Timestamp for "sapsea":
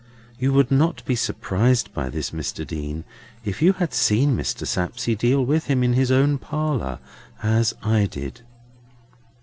4.65-5.15